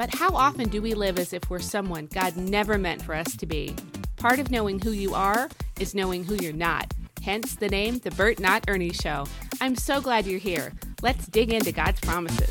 [0.00, 3.36] But how often do we live as if we're someone God never meant for us
[3.36, 3.76] to be?
[4.16, 6.94] Part of knowing who you are is knowing who you're not.
[7.22, 9.26] Hence the name, The Burt Not Ernie Show.
[9.60, 10.72] I'm so glad you're here.
[11.02, 12.50] Let's dig into God's promises.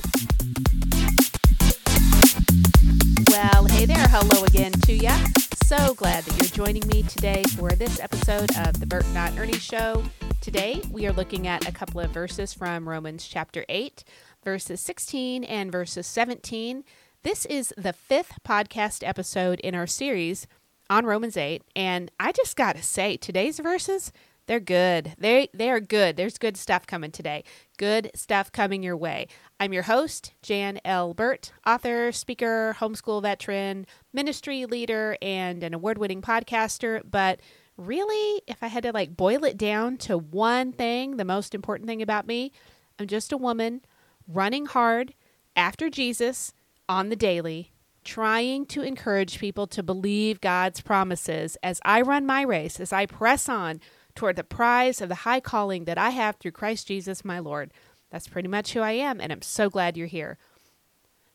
[3.32, 4.08] Well, hey there.
[4.10, 5.18] Hello again to ya.
[5.64, 9.54] So glad that you're joining me today for this episode of The Burt Not Ernie
[9.54, 10.04] Show.
[10.40, 14.04] Today, we are looking at a couple of verses from Romans chapter 8,
[14.44, 16.84] verses 16 and verses 17.
[17.22, 20.48] This is the fifth podcast episode in our series
[20.90, 24.14] on Romans 8, and I just got to say, today's verses,
[24.48, 25.16] they're good.
[25.18, 26.16] They they are good.
[26.16, 27.44] There's good stuff coming today.
[27.78, 29.28] Good stuff coming your way.
[29.60, 31.14] I'm your host, Jan L.
[31.14, 37.42] Burt, author, speaker, homeschool veteran, ministry leader, and an award-winning podcaster, but
[37.76, 41.90] really, if I had to like boil it down to one thing, the most important
[41.90, 42.54] thing about me,
[42.98, 43.82] I'm just a woman
[44.26, 45.14] running hard
[45.58, 46.54] after Jesus
[46.90, 47.72] on the daily,
[48.04, 53.06] trying to encourage people to believe God's promises as I run my race, as I
[53.06, 53.80] press on
[54.16, 57.72] toward the prize of the high calling that I have through Christ Jesus my Lord.
[58.10, 60.40] That's pretty much who I am, and I'm so glad you're here.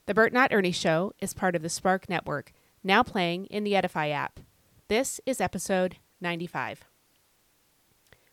[0.06, 3.72] The Burt Not Ernie Show is part of the Spark Network, now playing in the
[3.72, 4.40] Edifi app.
[4.88, 6.84] This is episode 95.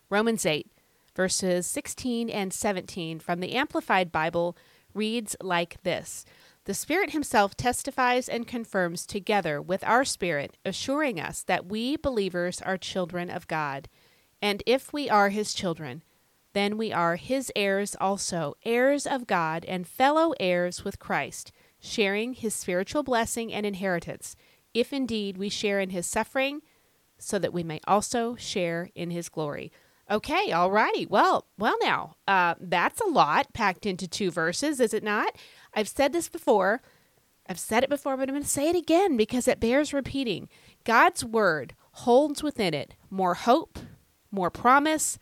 [0.09, 0.69] Romans 8,
[1.16, 4.58] verses 16 and 17 from the Amplified Bible
[4.94, 6.25] reads like this
[6.72, 12.61] the Spirit Himself testifies and confirms together with our spirit, assuring us that we believers
[12.61, 13.89] are children of God.
[14.41, 16.02] And if we are His children,
[16.54, 22.36] then we are His heirs also, heirs of God and fellow heirs with Christ, sharing
[22.36, 24.37] His spiritual blessing and inheritance,
[24.73, 26.61] if indeed we share in His suffering,
[27.17, 29.73] so that we may also share in His glory.
[30.10, 31.05] Okay, all righty.
[31.05, 35.37] Well, well, now uh, that's a lot packed into two verses, is it not?
[35.73, 36.82] I've said this before.
[37.48, 40.48] I've said it before, but I'm going to say it again because it bears repeating.
[40.83, 43.80] God's word holds within it more hope,
[44.31, 45.17] more promise,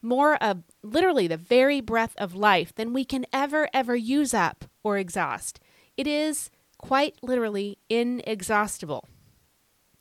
[0.00, 4.64] more of literally the very breath of life than we can ever, ever use up
[4.82, 5.60] or exhaust.
[5.96, 9.08] It is quite literally inexhaustible.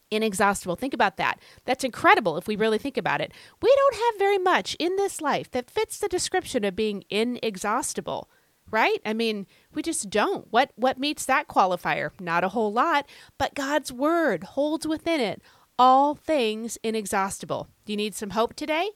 [0.09, 0.75] Inexhaustible.
[0.75, 1.40] Think about that.
[1.66, 3.31] That's incredible if we really think about it.
[3.61, 8.29] We don't have very much in this life that fits the description of being inexhaustible
[8.72, 9.00] right?
[9.06, 10.48] I mean, we just don't.
[10.50, 12.12] What what meets that qualifier?
[12.20, 15.42] Not a whole lot, but God's word holds within it
[15.82, 17.68] all things inexhaustible.
[17.86, 18.92] Do you need some hope today?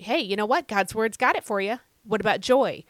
[0.00, 0.66] Hey, you know what?
[0.66, 1.78] God's word's got it for you.
[2.02, 2.82] What about joy?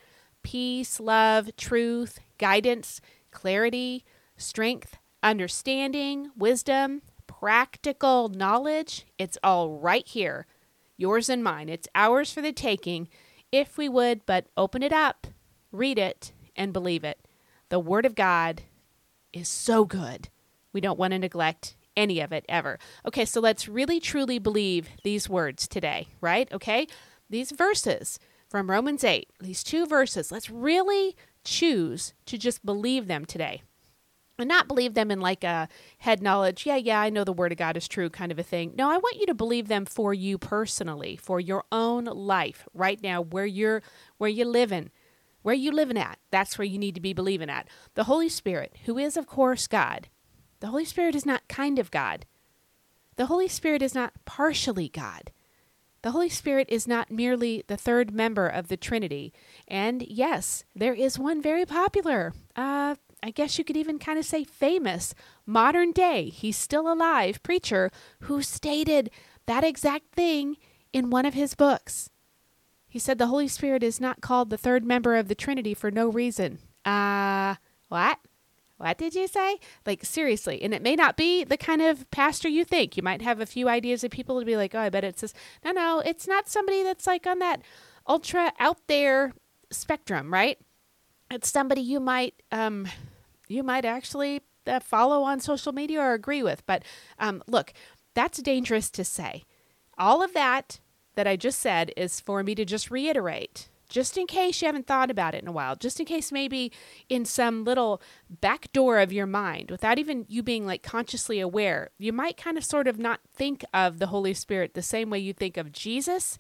[0.43, 4.03] Peace, love, truth, guidance, clarity,
[4.39, 9.07] strength, understanding, wisdom, practical knowledge.
[9.19, 10.47] It's all right here.
[10.97, 11.69] Yours and mine.
[11.69, 13.09] It's ours for the taking
[13.53, 15.27] if we would but open it up
[15.73, 17.19] read it, and believe it.
[17.69, 18.63] The Word of God
[19.33, 20.29] is so good.
[20.73, 22.79] We don't want to neglect any of it ever.
[23.07, 26.51] Okay, so let's really truly believe these words today, right?
[26.53, 26.87] Okay,
[27.29, 28.19] these verses
[28.49, 33.63] from Romans 8, these two verses, let's really choose to just believe them today.
[34.39, 35.69] And not believe them in like a
[35.99, 38.45] head knowledge, yeah, yeah, I know the word of God is true kind of a
[38.45, 38.73] thing.
[38.77, 43.03] No, I want you to believe them for you personally, for your own life right
[43.03, 43.83] now, where you're
[44.19, 44.91] where you're living,
[45.43, 47.69] where you living at, that's where you need to be believing at.
[47.95, 50.09] The Holy Spirit, who is of course God,
[50.61, 52.27] the Holy Spirit is not kind of God.
[53.17, 55.33] The Holy Spirit is not partially God.
[56.03, 59.33] The Holy Spirit is not merely the third member of the Trinity.
[59.67, 64.25] And yes, there is one very popular, uh, I guess you could even kind of
[64.25, 65.15] say famous,
[65.45, 67.91] modern day, he's still alive, preacher
[68.21, 69.11] who stated
[69.47, 70.57] that exact thing
[70.93, 72.11] in one of his books.
[72.89, 75.91] He said the Holy Spirit is not called the third member of the Trinity for
[75.91, 76.59] no reason.
[76.85, 77.57] Uh,
[77.89, 78.19] what?
[78.79, 79.59] What did you say?
[79.85, 80.63] Like, seriously.
[80.63, 82.97] And it may not be the kind of pastor you think.
[82.97, 85.21] You might have a few ideas of people to be like, oh, I bet it's
[85.21, 85.35] this.
[85.65, 87.61] No, no, it's not somebody that's like on that
[88.07, 89.35] ultra out there
[89.71, 90.59] spectrum, right?
[91.31, 92.87] It's somebody you might, um,
[93.49, 96.65] you might actually uh, follow on social media or agree with.
[96.65, 96.85] But
[97.19, 97.73] um, look,
[98.15, 99.45] that's dangerous to say.
[99.99, 100.79] All of that
[101.19, 104.87] that I just said is for me to just reiterate just in case you haven't
[104.87, 106.71] thought about it in a while, just in case maybe
[107.09, 108.01] in some little
[108.31, 112.57] back door of your mind, without even you being like consciously aware, you might kind
[112.57, 115.73] of sort of not think of the Holy Spirit the same way you think of
[115.73, 116.39] Jesus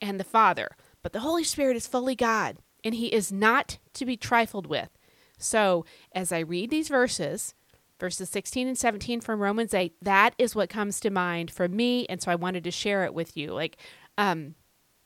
[0.00, 0.76] and the Father.
[1.02, 4.90] But the Holy Spirit is fully God, and He is not to be trifled with.
[5.38, 5.84] So
[6.14, 7.54] as I read these verses,
[7.98, 12.06] verses 16 and 17 from Romans 8, that is what comes to mind for me.
[12.06, 13.52] And so I wanted to share it with you.
[13.52, 13.76] Like,
[14.18, 14.54] um,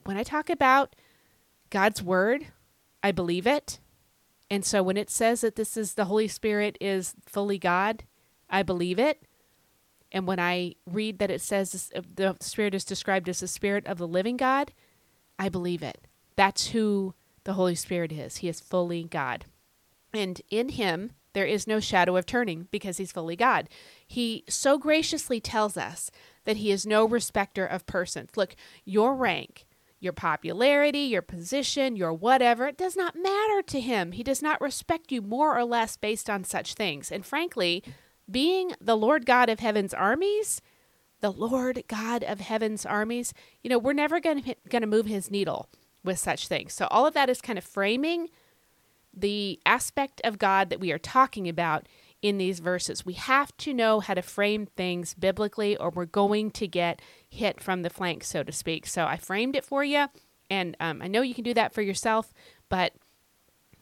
[0.05, 0.97] when I talk about
[1.71, 2.47] God's word,
[3.03, 3.81] I believe it.
[4.51, 8.05] And so when it says that this is the Holy Spirit is fully God,
[8.49, 9.23] I believe it.
[10.13, 13.99] And when I read that it says the Spirit is described as the Spirit of
[13.99, 14.73] the living God,
[15.39, 16.07] I believe it.
[16.37, 17.15] That's who
[17.45, 18.39] the Holy Spirit is.
[18.39, 19.47] He is fully God.
[20.13, 23.69] And in Him, there is no shadow of turning because He's fully God.
[24.07, 26.11] He so graciously tells us
[26.45, 28.31] that He is no respecter of persons.
[28.37, 28.55] Look,
[28.85, 29.67] your rank,
[30.05, 34.13] your popularity, your position, your whatever, it does not matter to him.
[34.13, 37.11] He does not respect you more or less based on such things.
[37.11, 37.83] And frankly,
[38.31, 40.61] being the Lord God of heaven's armies,
[41.21, 43.33] the Lord God of heaven's armies,
[43.63, 45.71] you know, we're never going to move his needle
[46.05, 46.75] with such things.
[46.75, 48.29] So all of that is kind of framing
[49.17, 51.89] the aspect of God that we are talking about
[52.25, 53.05] in these verses.
[53.05, 57.63] We have to know how to frame things biblically, or we're going to get hit
[57.63, 58.87] from the flank, so to speak.
[58.87, 60.07] So I framed it for you,
[60.49, 62.33] and um, I know you can do that for yourself,
[62.71, 62.95] but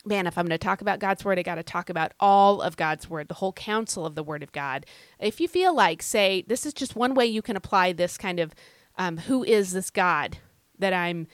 [0.05, 2.61] man, if I'm going to talk about God's word, I got to talk about all
[2.61, 4.87] of God's word, the whole counsel of the word of God.
[5.21, 8.41] If you feel like, say, this is just one way you can apply this kind
[8.41, 8.57] of
[8.99, 10.39] um, who is this God
[10.81, 11.29] that I'm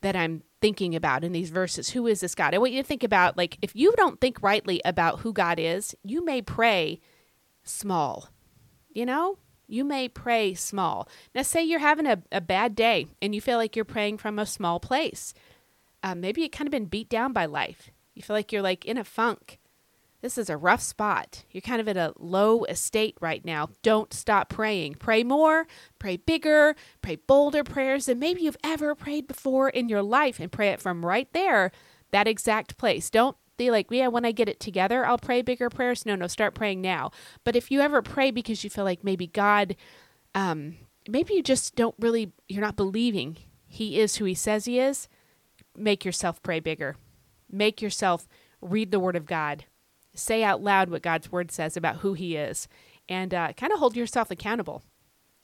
[0.00, 1.90] that I'm thinking about in these verses.
[1.90, 2.54] Who is this God?
[2.54, 5.58] I want you to think about like if you don't think rightly about who God
[5.58, 7.00] is, you may pray
[7.64, 8.30] small.
[8.90, 9.38] You know?
[9.66, 11.08] You may pray small.
[11.34, 14.38] Now, say you're having a, a bad day and you feel like you're praying from
[14.38, 15.34] a small place.
[16.02, 17.90] Uh, maybe you've kind of been beat down by life.
[18.14, 19.58] You feel like you're like in a funk
[20.22, 21.44] this is a rough spot.
[21.50, 23.68] You're kind of in a low estate right now.
[23.82, 24.94] Don't stop praying.
[24.94, 25.66] Pray more,
[25.98, 30.50] pray bigger, pray bolder prayers than maybe you've ever prayed before in your life and
[30.50, 31.72] pray it from right there,
[32.12, 33.10] that exact place.
[33.10, 36.06] Don't be like, yeah, when I get it together, I'll pray bigger prayers.
[36.06, 37.10] No, no, start praying now.
[37.42, 39.74] But if you ever pray because you feel like maybe God,
[40.36, 40.76] um,
[41.08, 45.08] maybe you just don't really, you're not believing He is who He says He is,
[45.76, 46.94] make yourself pray bigger.
[47.50, 48.28] Make yourself
[48.60, 49.64] read the Word of God
[50.14, 52.68] say out loud what God's word says about who He is
[53.08, 54.82] and uh, kind of hold yourself accountable.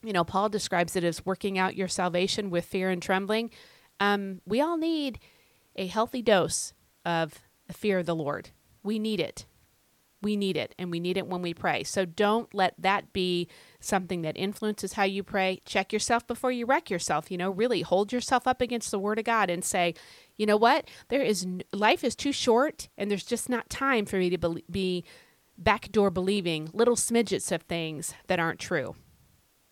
[0.03, 3.51] You know, Paul describes it as working out your salvation with fear and trembling.
[3.99, 5.19] Um, we all need
[5.75, 6.73] a healthy dose
[7.05, 8.49] of the fear of the Lord.
[8.81, 9.45] We need it.
[10.21, 11.83] We need it, and we need it when we pray.
[11.83, 13.47] So don't let that be
[13.79, 15.61] something that influences how you pray.
[15.63, 17.31] Check yourself before you wreck yourself.
[17.31, 19.93] You know, really hold yourself up against the Word of God and say,
[20.35, 20.89] you know what?
[21.07, 25.05] There is life is too short, and there's just not time for me to be,
[25.57, 28.95] backdoor believing little smidgets of things that aren't true.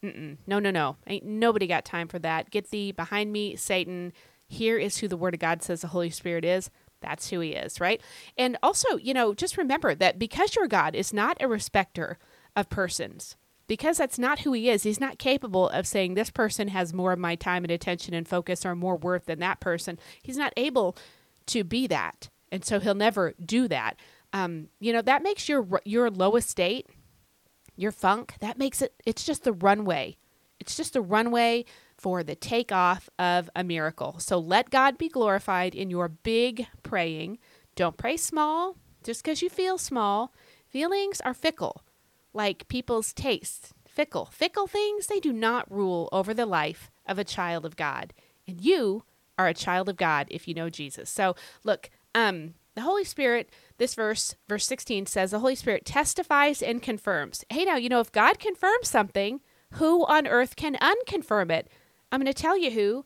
[0.04, 0.38] Mm-mm.
[0.46, 0.98] No, no, no.
[1.08, 2.52] Ain't nobody got time for that.
[2.52, 4.14] Get thee behind me, Satan.
[4.48, 6.70] Here is who the Word of God says the Holy Spirit is.
[7.02, 8.02] That's who he is, right?
[8.38, 12.18] And also, you know, just remember that because your God is not a respecter
[12.56, 13.36] of persons,
[13.68, 17.12] because that's not who he is, he's not capable of saying this person has more
[17.12, 20.00] of my time and attention and focus or more worth than that person.
[20.24, 20.98] He's not able
[21.48, 22.30] to be that.
[22.52, 23.98] And so he'll never do that.
[24.34, 26.88] Um, you know, that makes your your lowest state,
[27.76, 30.18] your funk, that makes it it's just the runway.
[30.60, 31.66] It's just the runway
[31.98, 34.20] for the takeoff of a miracle.
[34.20, 37.40] So let God be glorified in your big praying.
[37.76, 40.34] Don't pray small just because you feel small.
[40.68, 41.84] Feelings are fickle,
[42.34, 43.74] like people's tastes.
[43.88, 44.26] Fickle.
[44.26, 48.14] Fickle things, they do not rule over the life of a child of God.
[48.48, 49.04] And you
[49.40, 51.10] are a child of God if you know Jesus.
[51.10, 53.50] So look, um, the Holy Spirit,
[53.80, 57.44] this verse, verse 16 says, the Holy Spirit testifies and confirms.
[57.50, 59.42] Hey, now, you know, if God confirms something,
[59.74, 61.70] who on earth can unconfirm it?
[62.12, 63.06] I'm going to tell you who.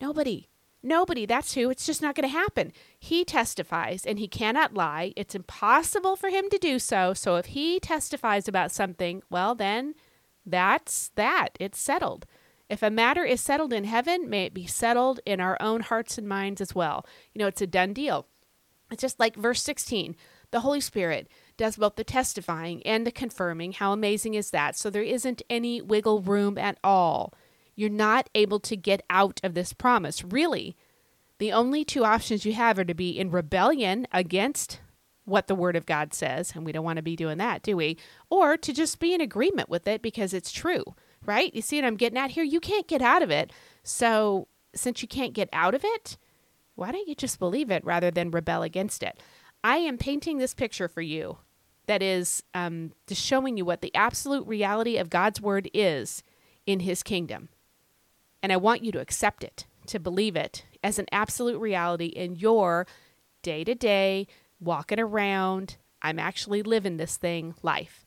[0.00, 0.48] Nobody.
[0.82, 1.26] Nobody.
[1.26, 1.70] That's who.
[1.70, 2.72] It's just not going to happen.
[2.98, 5.12] He testifies and he cannot lie.
[5.16, 7.14] It's impossible for him to do so.
[7.14, 9.94] So if he testifies about something, well, then
[10.46, 11.50] that's that.
[11.58, 12.26] It's settled.
[12.68, 16.18] If a matter is settled in heaven, may it be settled in our own hearts
[16.18, 17.04] and minds as well.
[17.32, 18.26] You know, it's a done deal.
[18.90, 20.16] It's just like verse 16
[20.50, 23.72] the Holy Spirit does both the testifying and the confirming.
[23.72, 24.76] How amazing is that?
[24.76, 27.34] So there isn't any wiggle room at all
[27.78, 30.24] you're not able to get out of this promise.
[30.24, 30.76] Really,
[31.38, 34.80] the only two options you have are to be in rebellion against
[35.24, 37.76] what the Word of God says, and we don't want to be doing that, do
[37.76, 37.96] we?
[38.30, 40.82] Or to just be in agreement with it because it's true,
[41.24, 41.54] right?
[41.54, 42.42] You see what I'm getting at here?
[42.42, 43.52] You can't get out of it.
[43.84, 46.18] So, since you can't get out of it,
[46.74, 49.22] why don't you just believe it rather than rebel against it?
[49.62, 51.38] I am painting this picture for you
[51.86, 56.24] that is um, just showing you what the absolute reality of God's word is
[56.66, 57.50] in his kingdom.
[58.42, 62.36] And I want you to accept it, to believe it as an absolute reality in
[62.36, 62.86] your
[63.42, 64.26] day to day,
[64.60, 68.04] walking around, I'm actually living this thing life.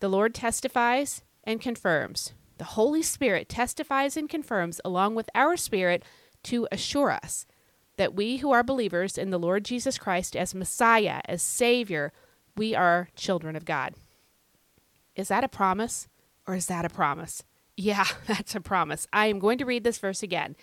[0.00, 2.32] The Lord testifies and confirms.
[2.58, 6.04] The Holy Spirit testifies and confirms, along with our spirit,
[6.44, 7.46] to assure us
[7.96, 12.12] that we who are believers in the Lord Jesus Christ as Messiah, as Savior,
[12.56, 13.94] we are children of God.
[15.16, 16.08] Is that a promise
[16.46, 17.42] or is that a promise?
[17.76, 19.06] Yeah, that's a promise.
[19.12, 20.56] I am going to read this verse again.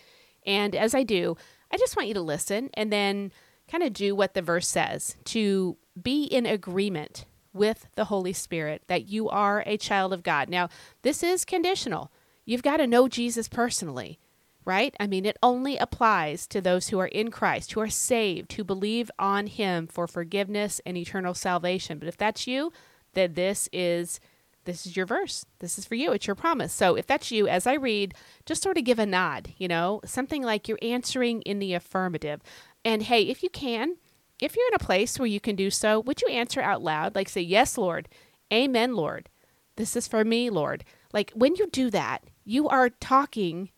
[0.46, 1.38] And as I do,
[1.72, 3.32] I just want you to listen and then
[3.70, 8.84] kind of do what the verse says to be in agreement with the Holy Spirit
[8.88, 10.50] that you are a child of God.
[10.50, 10.70] Now,
[11.02, 12.12] this is conditional.
[12.46, 14.20] You've got to know Jesus personally
[14.66, 14.96] right?
[15.00, 18.64] I mean, it only applies to those who are in Christ, who are saved, who
[18.64, 21.98] believe on Him for forgiveness and eternal salvation.
[21.98, 22.72] But if that's you,
[23.14, 24.20] then this is
[24.66, 25.46] this is your verse.
[25.60, 26.12] This is for you.
[26.12, 26.72] It's your promise.
[26.74, 28.14] So if that's you, as I read,
[28.46, 32.42] just sort of give a nod, you know, something like you're answering in the affirmative.
[32.86, 33.98] And hey, if you can,
[34.40, 37.16] if you're in a place where you can do so, would you answer out loud?
[37.16, 38.08] Like say, Yes, Lord.
[38.54, 39.30] Amen, Lord.
[39.78, 40.84] This is for me, Lord.
[41.14, 43.70] Like when you do that, you are talking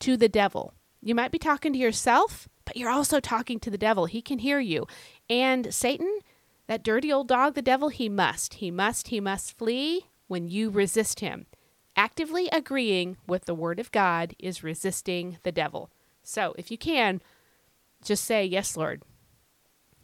[0.00, 0.74] to the devil.
[1.02, 4.06] You might be talking to yourself, but you're also talking to the devil.
[4.06, 4.86] He can hear you.
[5.28, 6.20] And Satan,
[6.66, 10.70] that dirty old dog, the devil, he must, he must, he must flee when you
[10.70, 11.46] resist him.
[11.96, 15.90] Actively agreeing with the word of God is resisting the devil.
[16.22, 17.20] So if you can,
[18.04, 19.02] just say, Yes, Lord.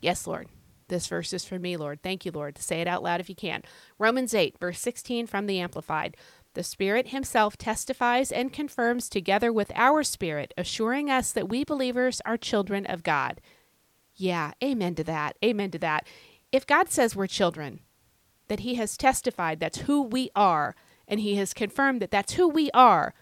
[0.01, 0.49] Yes, Lord.
[0.89, 2.03] This verse is for me, Lord.
[2.03, 2.59] Thank you, Lord.
[2.59, 3.63] Say it out loud if you can.
[3.99, 6.17] Romans 8, verse 16 from the Amplified.
[6.55, 12.21] The Spirit Himself testifies and confirms together with our spirit, assuring us that we believers
[12.25, 13.41] are children of God.
[14.17, 15.37] Yeah, amen to that.
[15.45, 16.07] Amen to that.
[16.51, 17.81] If God says we're children,
[18.49, 20.75] that He has testified that's who we are,
[21.09, 23.15] and He has confirmed that that's who we are,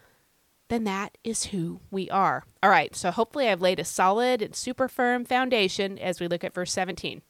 [0.67, 2.43] then that is who we are.
[2.63, 6.43] All right, so hopefully I've laid a solid and super firm foundation as we look
[6.43, 7.21] at verse 17.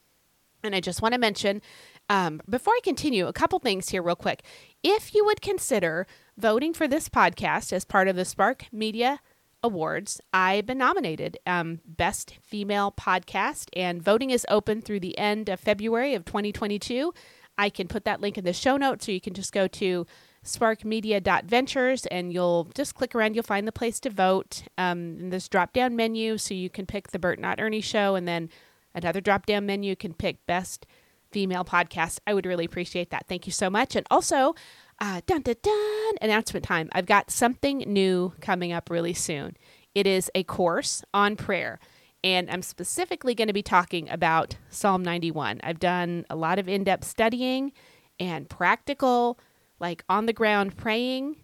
[0.64, 1.62] And I just want to mention
[2.10, 4.44] um, before I continue, a couple things here, real quick.
[4.84, 6.06] If you would consider
[6.38, 9.20] voting for this podcast as part of the Spark Media
[9.64, 15.50] Awards, I've been nominated um, Best Female Podcast, and voting is open through the end
[15.50, 17.14] of February of 2022.
[17.58, 20.06] I can put that link in the show notes, so you can just go to
[20.44, 23.34] sparkmedia.ventures and you'll just click around.
[23.36, 26.86] You'll find the place to vote um, in this drop down menu, so you can
[26.86, 28.50] pick the Burt Not Ernie show, and then
[28.94, 30.86] another drop down menu can pick Best
[31.32, 32.20] female podcast.
[32.26, 33.28] I would really appreciate that.
[33.28, 33.96] Thank you so much.
[33.96, 34.56] And also,
[35.00, 36.90] uh, dun dun dun, announcement time.
[36.94, 39.58] I've got something new coming up really soon.
[39.94, 41.80] It is a course on prayer.
[42.26, 45.62] And I'm specifically going to be talking about Psalm 91.
[45.64, 47.72] I've done a lot of in depth studying
[48.20, 49.40] and practical,
[49.80, 51.36] like on the ground praying,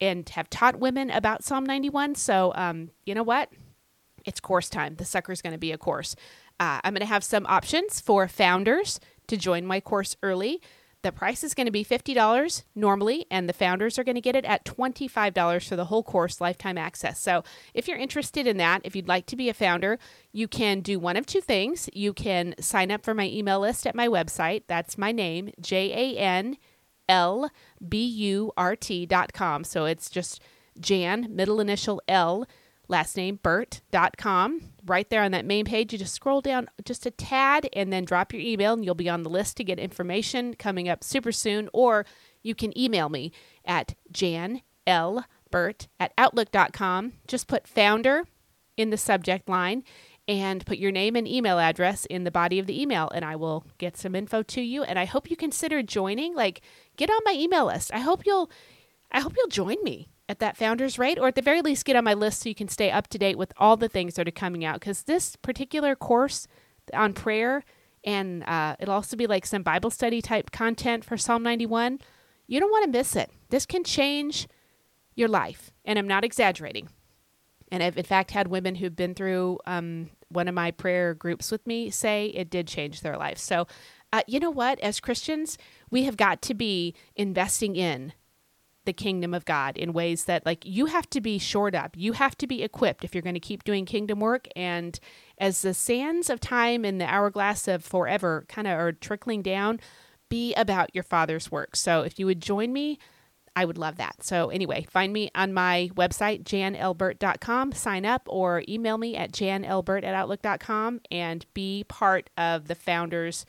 [0.00, 2.14] and have taught women about Psalm 91.
[2.14, 3.50] So, um, you know what?
[4.24, 4.94] It's course time.
[4.94, 6.16] The sucker's going to be a course.
[6.58, 10.62] Uh, I'm going to have some options for founders to join my course early.
[11.02, 14.36] The price is going to be $50 normally, and the founders are going to get
[14.36, 17.18] it at $25 for the whole course, lifetime access.
[17.18, 17.42] So,
[17.72, 19.98] if you're interested in that, if you'd like to be a founder,
[20.30, 21.88] you can do one of two things.
[21.94, 24.64] You can sign up for my email list at my website.
[24.66, 26.58] That's my name, J A N
[27.08, 27.50] L
[27.86, 29.64] B U R T dot com.
[29.64, 30.42] So, it's just
[30.78, 32.46] Jan, middle initial L
[32.90, 34.72] last name burt.com.
[34.84, 38.04] Right there on that main page, you just scroll down just a tad and then
[38.04, 41.32] drop your email, and you'll be on the list to get information coming up super
[41.32, 41.68] soon.
[41.72, 42.04] Or
[42.42, 43.32] you can email me
[43.64, 47.12] at janlburt at outlook.com.
[47.26, 48.24] Just put founder
[48.76, 49.84] in the subject line
[50.26, 53.34] and put your name and email address in the body of the email and I
[53.36, 56.60] will get some info to you and I hope you consider joining like
[56.96, 57.92] get on my email list.
[57.92, 58.48] I hope you'll
[59.10, 61.96] I hope you'll join me at that founders rate, or at the very least, get
[61.96, 64.28] on my list so you can stay up to date with all the things that
[64.28, 64.78] are coming out.
[64.78, 66.46] Because this particular course
[66.94, 67.64] on prayer,
[68.04, 71.98] and uh, it'll also be like some Bible study type content for Psalm 91,
[72.46, 73.30] you don't want to miss it.
[73.48, 74.46] This can change
[75.16, 75.72] your life.
[75.84, 76.88] And I'm not exaggerating.
[77.72, 81.50] And I've, in fact, had women who've been through um, one of my prayer groups
[81.50, 83.38] with me say it did change their life.
[83.38, 83.66] So,
[84.12, 84.78] uh, you know what?
[84.80, 85.58] As Christians,
[85.90, 88.12] we have got to be investing in
[88.84, 91.96] the kingdom of God in ways that like you have to be shored up.
[91.96, 94.98] You have to be equipped if you're going to keep doing kingdom work and
[95.38, 99.80] as the sands of time and the hourglass of forever kind of are trickling down,
[100.28, 101.76] be about your father's work.
[101.76, 102.98] So if you would join me,
[103.56, 104.22] I would love that.
[104.22, 110.04] So, anyway, find me on my website, janlburt.com, sign up, or email me at janelbert
[110.04, 113.44] at outlook.com and be part of the founders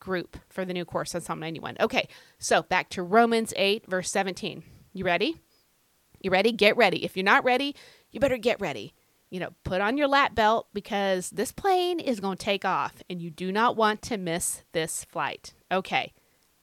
[0.00, 1.76] group for the new course on Psalm 91.
[1.80, 4.64] Okay, so back to Romans 8, verse 17.
[4.94, 5.36] You ready?
[6.20, 6.52] You ready?
[6.52, 7.04] Get ready.
[7.04, 7.74] If you're not ready,
[8.12, 8.94] you better get ready.
[9.28, 13.02] You know, put on your lap belt because this plane is going to take off
[13.10, 15.54] and you do not want to miss this flight.
[15.72, 16.12] Okay,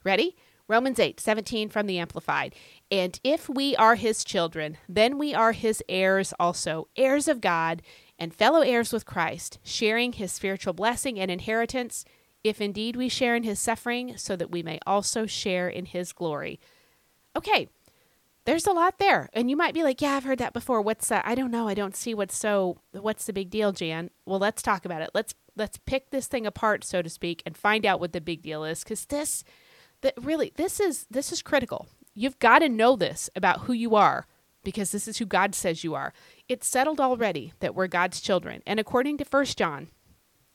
[0.06, 0.38] ready?
[0.70, 2.56] Romans 8, 17 from the Amplified.
[2.90, 7.82] And if we are his children, then we are his heirs also, heirs of God,
[8.18, 12.06] and fellow heirs with Christ, sharing his spiritual blessing and inheritance,
[12.42, 16.14] if indeed we share in his suffering, so that we may also share in his
[16.14, 16.58] glory.
[17.36, 17.68] Okay,
[18.46, 19.30] there's a lot there.
[19.34, 20.82] And you might be like, yeah, I've heard that before.
[20.82, 21.26] What's that?
[21.26, 21.68] I don't know.
[21.68, 24.10] I don't see what's so, what's the big deal, Jan?
[24.26, 25.12] Well, let's talk about it.
[25.14, 28.42] Let's, let's pick this thing apart, so to speak, and find out what the big
[28.42, 28.84] deal is.
[28.84, 29.44] Because this,
[30.02, 31.88] that really this is this is critical.
[32.14, 34.28] You've got to know this about who you are
[34.64, 36.14] because this is who God says you are.
[36.50, 38.62] It's settled already that we're God's children.
[38.68, 39.88] And according to First John,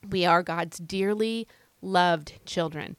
[0.09, 1.49] we are God's dearly
[1.81, 2.97] loved children.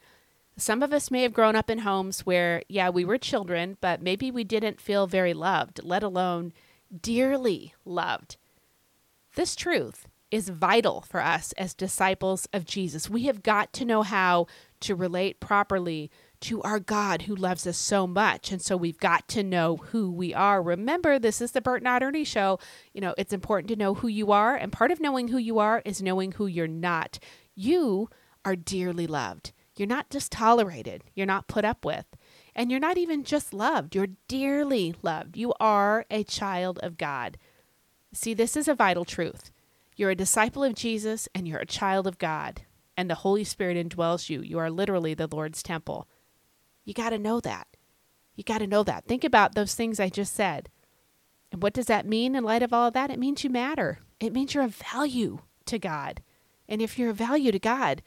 [0.57, 4.01] Some of us may have grown up in homes where, yeah, we were children, but
[4.01, 6.51] maybe we didn't feel very loved, let alone
[6.99, 8.37] dearly loved.
[9.35, 13.09] This truth is vital for us as disciples of Jesus.
[13.09, 14.47] We have got to know how
[14.81, 18.51] to relate properly to our God who loves us so much.
[18.51, 20.61] And so we've got to know who we are.
[20.61, 22.59] Remember, this is the Burt Not Ernie show.
[22.93, 24.55] You know, it's important to know who you are.
[24.55, 27.19] And part of knowing who you are is knowing who you're not.
[27.55, 28.09] You
[28.43, 29.51] are dearly loved.
[29.79, 32.05] You're not just tolerated, you're not put up with.
[32.55, 35.37] And you're not even just loved, you're dearly loved.
[35.37, 37.37] You are a child of God.
[38.13, 39.51] See, this is a vital truth.
[39.95, 42.61] You're a disciple of Jesus and you're a child of God,
[42.95, 44.41] and the Holy Spirit indwells you.
[44.41, 46.07] You are literally the Lord's temple.
[46.83, 47.67] You got to know that.
[48.35, 49.05] You got to know that.
[49.05, 50.69] Think about those things I just said.
[51.51, 53.09] And what does that mean in light of all of that?
[53.09, 53.99] It means you matter.
[54.19, 56.21] It means you're of value to God.
[56.69, 58.01] And if you're of value to God,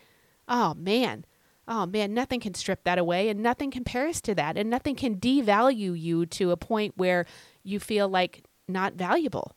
[0.48, 1.24] oh man,
[1.70, 4.58] oh man, nothing can strip that away and nothing compares to that.
[4.58, 7.24] And nothing can devalue you to a point where
[7.62, 9.56] you feel like not valuable.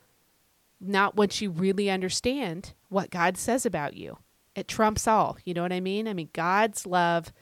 [0.79, 4.19] Not once you really understand what God says about you.
[4.55, 5.37] It trumps all.
[5.43, 6.07] You know what I mean?
[6.07, 7.33] I mean, God's love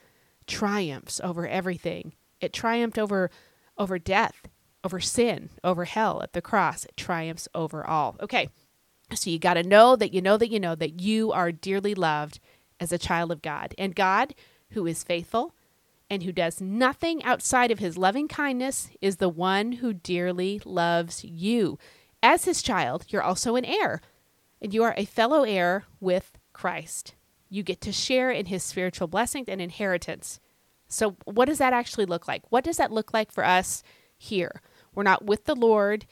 [0.47, 2.13] triumphs over everything.
[2.39, 3.29] It triumphed over
[3.77, 4.47] over death,
[4.84, 6.86] over sin, over hell at the cross.
[6.86, 8.15] It triumphs over all.
[8.21, 8.49] Okay.
[9.13, 11.93] So you got to know that you know that you know that you are dearly
[11.93, 12.39] loved
[12.79, 13.75] as a child of God.
[13.77, 14.34] And God,
[14.71, 15.53] who is faithful
[16.10, 21.23] and who does nothing outside of his loving kindness, is the one who dearly loves
[21.23, 21.79] you.
[22.21, 24.01] As his child, you're also an heir,
[24.62, 27.15] and you are a fellow heir with Christ
[27.51, 30.39] you get to share in his spiritual blessings and inheritance.
[30.88, 32.43] So, what does that actually look like?
[32.49, 33.84] What does that look like for us
[34.17, 34.62] here?
[34.95, 36.05] We're not with the Lord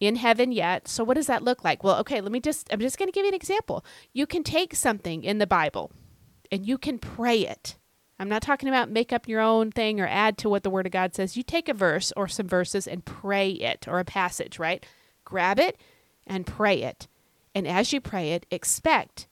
[0.00, 0.86] in heaven yet.
[0.86, 1.82] So, what does that look like?
[1.82, 3.84] Well, okay, let me just, I'm just going to give you an example.
[4.12, 5.90] You can take something in the Bible
[6.50, 7.76] and you can pray it.
[8.22, 10.86] I'm not talking about make up your own thing or add to what the Word
[10.86, 11.36] of God says.
[11.36, 14.86] You take a verse or some verses and pray it or a passage, right?
[15.24, 15.76] Grab it
[16.24, 17.08] and pray it.
[17.52, 19.26] And as you pray it, expect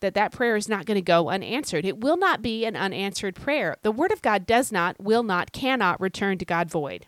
[0.00, 1.86] that that prayer is not going to go unanswered.
[1.86, 3.78] It will not be an unanswered prayer.
[3.80, 7.06] The word of God does not, will not, cannot return to God void.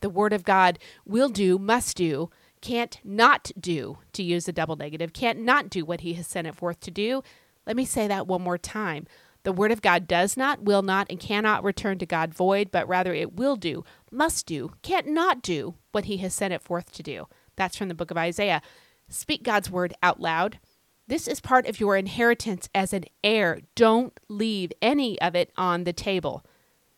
[0.00, 4.74] The word of God will do, must do, can't not do, to use a double
[4.74, 7.22] negative, can't not do what he has sent it forth to do.
[7.68, 9.06] Let me say that one more time.
[9.44, 12.88] The word of God does not, will not, and cannot return to God void, but
[12.88, 16.90] rather it will do, must do, can't not do what he has sent it forth
[16.92, 17.28] to do.
[17.56, 18.62] That's from the book of Isaiah.
[19.08, 20.58] Speak God's word out loud.
[21.06, 23.60] This is part of your inheritance as an heir.
[23.74, 26.44] Don't leave any of it on the table.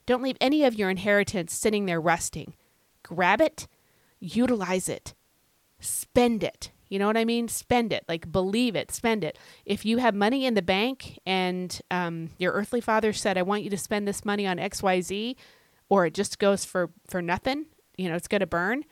[0.05, 2.55] Don't leave any of your inheritance sitting there rusting.
[3.03, 3.67] Grab it,
[4.21, 5.13] utilize it,
[5.81, 6.71] spend it.
[6.89, 7.47] You know what I mean?
[7.47, 8.03] Spend it.
[8.07, 9.37] Like believe it, spend it.
[9.65, 13.63] If you have money in the bank and um, your earthly father said, "I want
[13.63, 15.37] you to spend this money on X, Y, Z,"
[15.89, 17.65] or it just goes for for nothing,
[17.97, 18.83] you know, it's going to burn.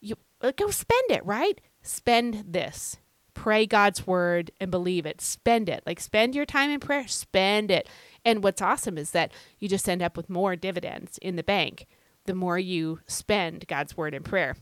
[0.00, 1.60] You uh, go spend it, right?
[1.82, 2.96] Spend this
[3.38, 5.20] pray God's word and believe it.
[5.20, 5.84] Spend it.
[5.86, 7.88] Like spend your time in prayer, spend it.
[8.24, 11.86] And what's awesome is that you just end up with more dividends in the bank
[12.26, 14.56] the more you spend God's word in prayer.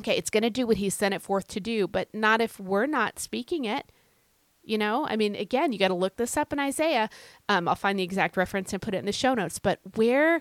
[0.00, 2.58] Okay, it's going to do what he sent it forth to do, but not if
[2.58, 3.90] we're not speaking it.
[4.62, 7.10] You know, I mean, again, you got to look this up in Isaiah.
[7.48, 9.58] Um, I'll find the exact reference and put it in the show notes.
[9.58, 10.40] But where,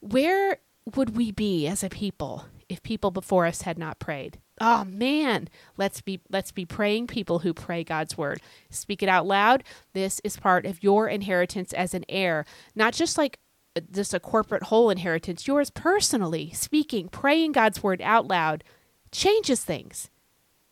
[0.00, 0.58] where
[0.94, 4.38] would we be as a people if people before us had not prayed?
[4.58, 9.26] oh man let's be let's be praying people who pray god's word speak it out
[9.26, 13.38] loud this is part of your inheritance as an heir not just like
[13.90, 15.46] just a corporate whole inheritance.
[15.46, 18.64] Yours personally, speaking, praying God's word out loud
[19.12, 20.10] changes things.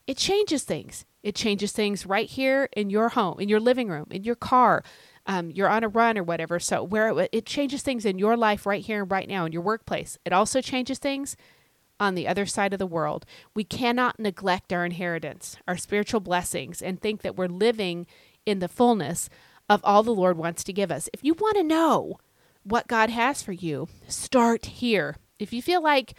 [0.07, 1.05] It changes things.
[1.23, 4.85] It changes things right here in your home, in your living room, in your car.
[5.27, 6.61] Um, you're on a run or whatever.
[6.61, 9.53] So where it, it changes things in your life right here and right now in
[9.53, 10.18] your workplace.
[10.27, 11.37] It also changes things
[11.99, 13.25] on the other side of the world.
[13.55, 18.07] We cannot neglect our inheritance, our spiritual blessings, and think that we're living
[18.44, 19.31] in the fullness
[19.68, 21.09] of all the Lord wants to give us.
[21.14, 22.18] If you want to know
[22.62, 25.16] what God has for you, start here.
[25.38, 26.14] If you feel like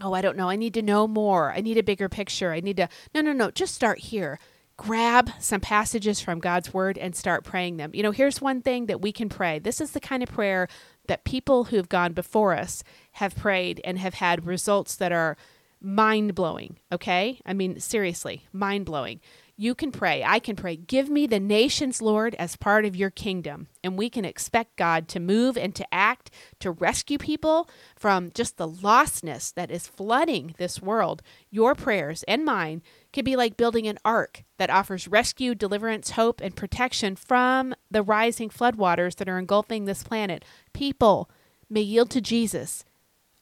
[0.00, 2.60] oh, I don't know, I need to know more, I need a bigger picture, I
[2.60, 4.38] need to, no, no, no, just start here.
[4.76, 7.92] Grab some passages from God's word and start praying them.
[7.94, 9.60] You know, here's one thing that we can pray.
[9.60, 10.66] This is the kind of prayer
[11.06, 15.36] that people who've gone before us have prayed and have had results that are
[15.80, 16.78] mind blowing.
[16.90, 17.40] Okay.
[17.46, 19.20] I mean, seriously, mind blowing.
[19.56, 20.24] You can pray.
[20.24, 20.74] I can pray.
[20.74, 23.68] Give me the nations, Lord, as part of your kingdom.
[23.84, 28.56] And we can expect God to move and to act to rescue people from just
[28.56, 31.22] the lostness that is flooding this world.
[31.50, 36.40] Your prayers and mine can be like building an ark that offers rescue, deliverance, hope,
[36.40, 40.44] and protection from the rising floodwaters that are engulfing this planet.
[40.72, 41.30] People
[41.70, 42.84] may yield to Jesus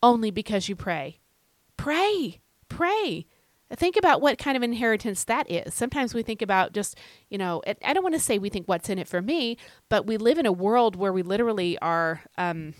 [0.02, 1.20] only because you pray.
[1.78, 2.40] Pray.
[2.68, 3.26] Pray.
[3.74, 5.72] Think about what kind of inheritance that is.
[5.72, 6.98] Sometimes we think about just,
[7.30, 9.56] you know, I don't want to say we think what's in it for me,
[9.88, 12.74] but we live in a world where we literally are, um,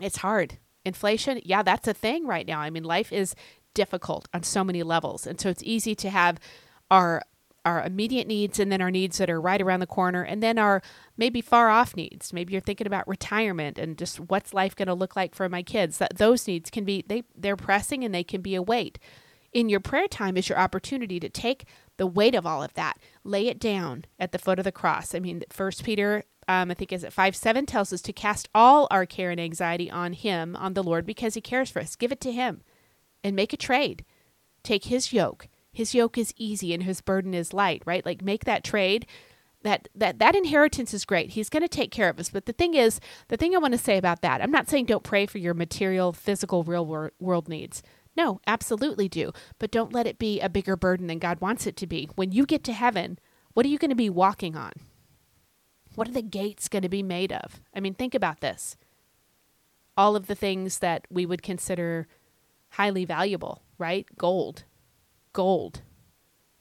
[0.00, 0.58] it's hard.
[0.84, 2.60] Inflation, yeah, that's a thing right now.
[2.60, 3.34] I mean, life is
[3.74, 5.26] difficult on so many levels.
[5.26, 6.38] And so it's easy to have
[6.90, 7.22] our
[7.64, 10.58] our immediate needs and then our needs that are right around the corner and then
[10.58, 10.80] our
[11.18, 14.94] maybe far off needs maybe you're thinking about retirement and just what's life going to
[14.94, 18.24] look like for my kids that those needs can be they they're pressing and they
[18.24, 18.98] can be a weight
[19.58, 21.64] in your prayer time is your opportunity to take
[21.96, 25.16] the weight of all of that, lay it down at the foot of the cross.
[25.16, 28.48] I mean, First Peter, um, I think is it five seven tells us to cast
[28.54, 31.96] all our care and anxiety on Him, on the Lord, because He cares for us.
[31.96, 32.62] Give it to Him,
[33.24, 34.04] and make a trade.
[34.62, 35.48] Take His yoke.
[35.72, 37.82] His yoke is easy, and His burden is light.
[37.84, 38.06] Right?
[38.06, 39.06] Like make that trade.
[39.62, 41.30] That that that inheritance is great.
[41.30, 42.30] He's going to take care of us.
[42.30, 44.84] But the thing is, the thing I want to say about that, I'm not saying
[44.84, 47.82] don't pray for your material, physical, real world needs.
[48.18, 49.30] No, absolutely do.
[49.60, 52.10] But don't let it be a bigger burden than God wants it to be.
[52.16, 53.20] When you get to heaven,
[53.54, 54.72] what are you going to be walking on?
[55.94, 57.60] What are the gates going to be made of?
[57.74, 58.76] I mean, think about this.
[59.96, 62.08] All of the things that we would consider
[62.70, 64.04] highly valuable, right?
[64.18, 64.64] Gold.
[65.32, 65.82] Gold.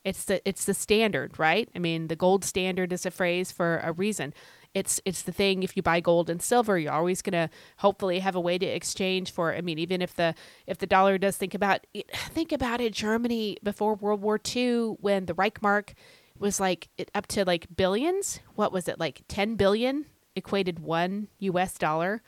[0.03, 1.67] It's the it's the standard, right?
[1.75, 4.33] I mean, the gold standard is a phrase for a reason
[4.77, 8.19] it's it's the thing if you buy gold and silver you're always going to hopefully
[8.19, 10.33] have a way to exchange for i mean even if the
[10.65, 15.25] if the dollar does think about think about it germany before world war ii when
[15.25, 15.93] the reichsmark
[16.39, 20.05] was like it up to like billions what was it like 10 billion
[20.37, 22.21] equated one us dollar?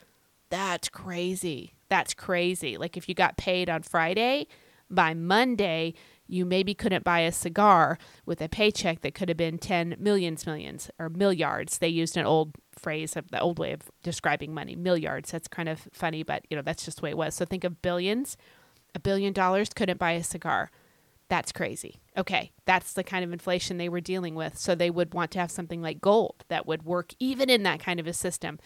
[0.50, 1.74] That's crazy.
[1.88, 2.76] That's crazy.
[2.76, 4.48] Like if you got paid on friday
[4.90, 5.94] by monday
[6.30, 10.46] you maybe couldn't buy a cigar with a paycheck that could have been 10 millions,
[10.46, 11.78] millions, or milliards.
[11.78, 15.30] They used an old phrase, of the old way of describing money, milliards.
[15.30, 17.34] That's kind of funny, but you know, that's just the way it was.
[17.34, 18.36] So think of billions.
[18.94, 20.70] A billion dollars couldn't buy a cigar.
[21.28, 22.00] That's crazy.
[22.16, 24.58] Okay, that's the kind of inflation they were dealing with.
[24.58, 27.80] So they would want to have something like gold that would work even in that
[27.80, 28.58] kind of a system.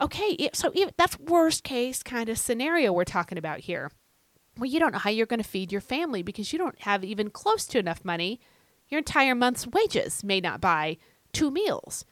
[0.00, 3.90] Okay, so that's worst case kind of scenario we're talking about here
[4.58, 7.04] well, you don't know how you're going to feed your family because you don't have
[7.04, 8.40] even close to enough money.
[8.88, 10.98] Your entire month's wages may not buy
[11.32, 12.04] two meals,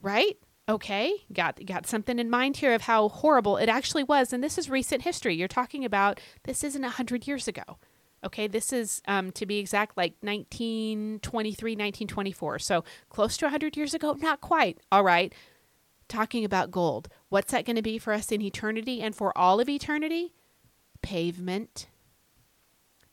[0.00, 0.38] right?
[0.68, 4.58] Okay, got got something in mind here of how horrible it actually was, and this
[4.58, 5.34] is recent history.
[5.34, 7.78] You're talking about this isn't hundred years ago.
[8.24, 12.58] Okay, this is um, to be exact, like 1923, 1924.
[12.58, 14.78] So close to 100 years ago, not quite.
[14.90, 15.32] All right,
[16.08, 17.08] talking about gold.
[17.28, 20.32] What's that going to be for us in eternity and for all of eternity?
[21.06, 21.86] Pavement.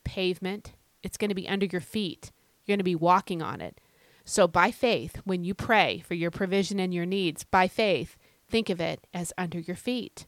[0.04, 0.74] Pavement.
[1.04, 2.32] It's going to be under your feet.
[2.66, 3.80] You're going to be walking on it.
[4.26, 8.18] So, by faith, when you pray for your provision and your needs, by faith,
[8.50, 10.26] think of it as under your feet.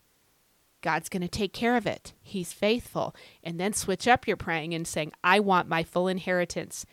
[0.82, 2.13] God's going to take care of it.
[2.21, 3.15] He's faithful.
[3.43, 6.86] And then switch up your praying and saying, I want my full inheritance.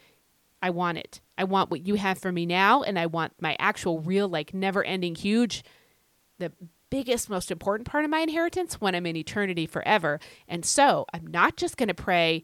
[0.62, 1.20] I want it.
[1.36, 4.54] I want what you have for me now, and I want my actual, real, like
[4.54, 5.64] never ending, huge,
[6.38, 6.50] the
[6.92, 10.20] biggest, most important part of my inheritance when I'm in eternity forever.
[10.46, 12.42] And so I'm not just going to pray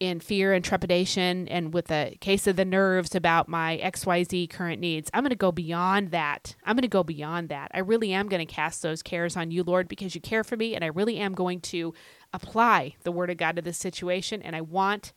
[0.00, 4.80] in fear and trepidation and with a case of the nerves about my XYZ current
[4.80, 5.08] needs.
[5.14, 6.56] I'm going to go beyond that.
[6.64, 7.70] I'm going to go beyond that.
[7.72, 10.56] I really am going to cast those cares on you, Lord, because you care for
[10.56, 10.74] me.
[10.74, 11.94] And I really am going to
[12.32, 14.42] apply the word of God to this situation.
[14.42, 15.12] And I want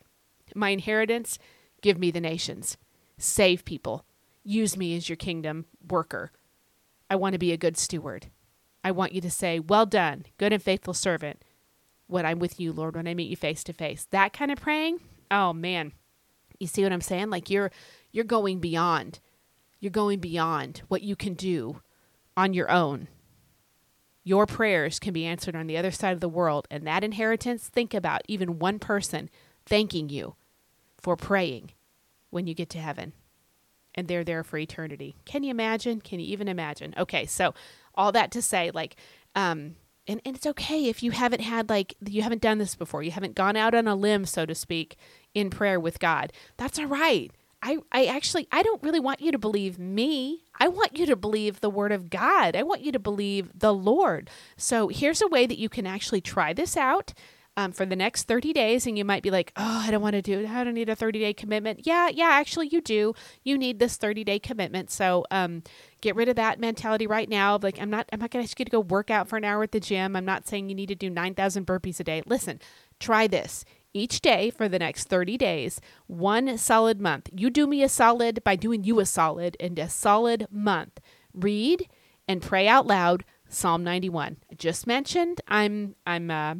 [0.53, 1.39] my inheritance.
[1.81, 2.77] Give me the nations.
[3.17, 4.05] Save people.
[4.43, 6.31] Use me as your kingdom worker.
[7.09, 8.27] I want to be a good steward.
[8.87, 11.43] I want you to say, Well done, good and faithful servant,
[12.07, 14.07] when I'm with you, Lord, when I meet you face to face.
[14.11, 15.91] That kind of praying, oh man.
[16.57, 17.29] You see what I'm saying?
[17.29, 17.69] Like you're
[18.13, 19.19] you're going beyond.
[19.81, 21.81] You're going beyond what you can do
[22.37, 23.09] on your own.
[24.23, 27.67] Your prayers can be answered on the other side of the world, and that inheritance,
[27.67, 29.29] think about even one person
[29.65, 30.35] thanking you
[30.97, 31.71] for praying
[32.29, 33.11] when you get to heaven.
[33.93, 35.17] And they're there for eternity.
[35.25, 35.99] Can you imagine?
[35.99, 36.93] Can you even imagine?
[36.97, 37.53] Okay, so
[37.97, 38.95] all that to say, like,
[39.35, 39.75] um,
[40.07, 43.03] and, and it's okay if you haven't had like you haven't done this before.
[43.03, 44.97] You haven't gone out on a limb so to speak
[45.33, 46.31] in prayer with god.
[46.57, 47.31] That's all right.
[47.61, 50.45] I i actually i don't really want you to believe me.
[50.59, 52.55] I want you to believe the word of god.
[52.55, 54.29] I want you to believe the lord.
[54.55, 57.13] So here's a way that you can actually try this out
[57.57, 60.13] um, for the next 30 days and you might be like oh i don't want
[60.13, 63.13] to do it i don't need a 30 day commitment yeah yeah actually you do
[63.43, 65.63] you need this 30 day commitment so um,
[65.99, 68.49] get rid of that mentality right now of like i'm not i'm not going to
[68.49, 70.69] ask you to go work out for an hour at the gym i'm not saying
[70.69, 72.61] you need to do 9000 burpees a day listen
[72.99, 77.29] try this each day for the next 30 days, one solid month.
[77.35, 80.99] You do me a solid by doing you a solid and a solid month.
[81.33, 81.89] Read
[82.27, 84.37] and pray out loud Psalm 91.
[84.51, 86.55] I just mentioned I'm I'm uh,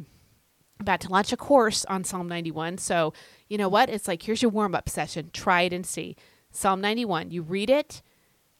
[0.80, 2.78] about to launch a course on Psalm 91.
[2.78, 3.12] So,
[3.48, 3.88] you know what?
[3.90, 5.30] It's like, here's your warm up session.
[5.32, 6.16] Try it and see.
[6.50, 8.02] Psalm 91, you read it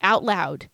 [0.01, 0.69] out loud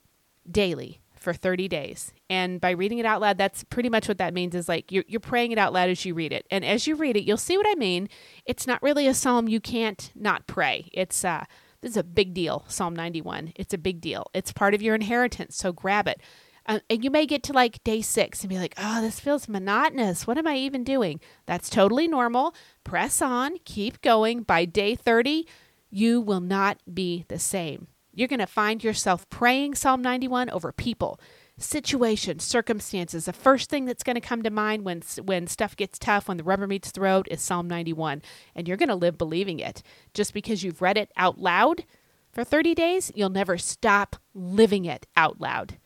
[0.49, 2.13] daily for 30 days.
[2.29, 5.05] And by reading it out loud, that's pretty much what that means is like you're,
[5.07, 6.45] you're praying it out loud as you read it.
[6.51, 8.09] And as you read it, you'll see what I mean.
[8.45, 10.89] It's not really a psalm you can't not pray.
[10.93, 11.45] It's, uh,
[11.81, 13.53] this is a big deal, Psalm 91.
[13.55, 14.27] It's a big deal.
[14.33, 16.19] It's part of your inheritance, so grab it.
[16.65, 19.47] Uh, and you may get to like day six and be like, oh, this feels
[19.47, 20.25] monotonous.
[20.25, 21.19] What am I even doing?
[21.45, 22.55] That's totally normal.
[22.83, 24.41] Press on, keep going.
[24.43, 25.47] By day 30,
[25.89, 27.87] you will not be the same.
[28.13, 31.19] You're going to find yourself praying Psalm 91 over people,
[31.59, 33.25] situations, circumstances.
[33.25, 36.37] The first thing that's going to come to mind when when stuff gets tough, when
[36.37, 38.21] the rubber meets the road, is Psalm 91,
[38.55, 39.83] and you're going to live believing it.
[40.13, 41.83] Just because you've read it out loud
[42.31, 45.77] for 30 days, you'll never stop living it out loud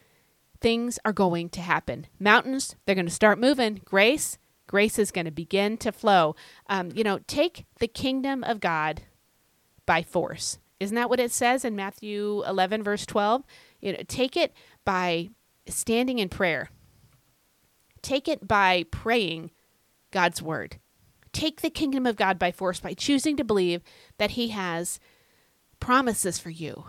[0.62, 2.08] things are going to happen.
[2.20, 3.82] Mountains, they're going to start moving.
[3.86, 6.36] Grace, grace is going to begin to flow.
[6.68, 9.04] Um, you know, take the kingdom of God
[9.86, 10.60] by force.
[10.80, 13.44] Isn't that what it says in Matthew 11, verse 12?
[13.82, 14.54] You know, take it
[14.86, 15.30] by
[15.68, 16.70] standing in prayer.
[18.02, 19.52] Take it by praying
[20.12, 20.78] God's word.
[21.34, 23.82] Take the kingdom of God by force by choosing to believe
[24.18, 25.00] that He has
[25.80, 26.86] promises for you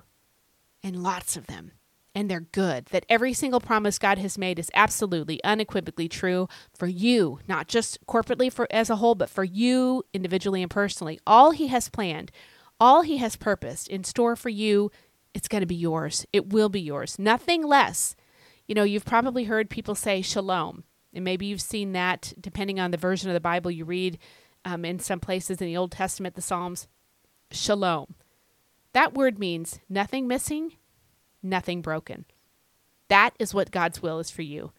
[0.83, 1.73] and lots of them
[2.15, 2.87] and they're good.
[2.87, 8.05] That every single promise God has made is absolutely unequivocally true for you, not just
[8.07, 11.21] corporately for as a whole, but for you individually and personally.
[11.27, 12.33] All he has planned,
[12.79, 14.91] all he has purposed in store for you,
[15.35, 16.27] it's going to be yours.
[16.33, 17.19] It will be yours.
[17.19, 18.17] Nothing less.
[18.67, 22.91] You know, you've probably heard people say shalom, and maybe you've seen that depending on
[22.91, 24.19] the version of the Bible you read
[24.65, 26.89] um, in some places in the Old Testament, the Psalms.
[27.53, 28.15] Shalom.
[28.93, 30.73] That word means nothing missing,
[31.43, 32.25] nothing broken.
[33.09, 34.73] That is what God's will is for you.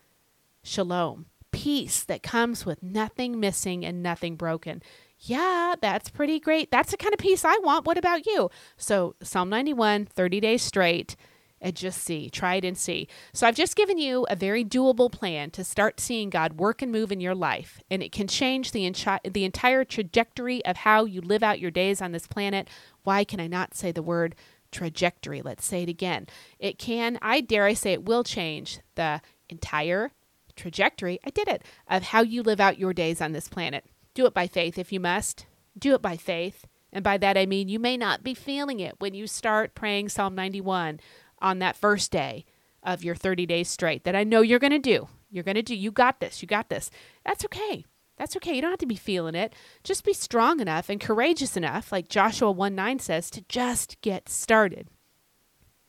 [0.64, 4.82] Shalom, peace that comes with nothing missing and nothing broken.
[5.20, 6.72] Yeah, that's pretty great.
[6.72, 7.86] That's the kind of peace I want.
[7.86, 8.50] What about you?
[8.78, 11.16] So, Psalm 91, 30 days straight,
[11.60, 12.30] and just see.
[12.30, 13.08] Try it and see.
[13.34, 16.92] So, I've just given you a very doable plan to start seeing God work and
[16.92, 21.06] move in your life, and it can change the, enchi- the entire trajectory of how
[21.06, 22.68] you live out your days on this planet.
[23.04, 24.36] Why can I not say the word
[24.72, 25.42] trajectory.
[25.42, 26.28] Let's say it again.
[26.60, 30.12] It can, I dare I say, it will change the entire
[30.56, 31.20] trajectory.
[31.26, 33.86] I did it of how you live out your days on this planet.
[34.14, 35.46] Do it by faith if you must.
[35.78, 36.66] Do it by faith.
[36.92, 40.10] And by that I mean you may not be feeling it when you start praying
[40.10, 41.00] Psalm 91
[41.42, 42.46] on that first day
[42.84, 45.08] of your 30 days straight that I know you're going to do.
[45.30, 45.76] You're going to do.
[45.76, 46.42] You got this.
[46.42, 46.90] You got this.
[47.26, 47.86] That's okay.
[48.22, 48.54] That's okay.
[48.54, 49.52] You don't have to be feeling it.
[49.84, 54.30] Just be strong enough and courageous enough, like Joshua 1 9 says, to just get
[54.30, 54.90] started.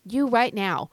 [0.03, 0.89] You, right now,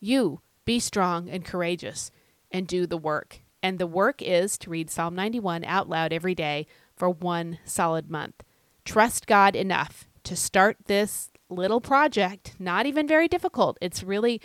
[0.00, 2.10] you be strong and courageous
[2.50, 3.42] and do the work.
[3.62, 6.66] And the work is to read Psalm 91 out loud every day
[6.96, 8.42] for one solid month.
[8.86, 13.76] Trust God enough to start this little project, not even very difficult.
[13.82, 14.40] It's really,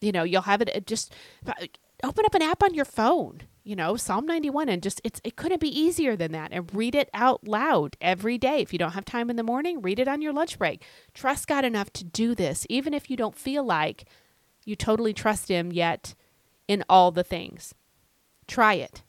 [0.00, 1.12] you know, you'll have it just
[2.04, 5.36] open up an app on your phone you know psalm 91 and just it's it
[5.36, 6.52] couldn't be easier than that.
[6.52, 8.60] And read it out loud every day.
[8.60, 10.84] If you don't have time in the morning read it on your lunch break.
[11.14, 14.04] Trust god enough to do this even if you don't feel like
[14.64, 16.14] you totally trust him yet
[16.68, 17.74] in all the things.
[18.46, 19.02] Try it.